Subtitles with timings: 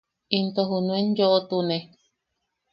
[0.37, 1.77] Into junuen yo’otune.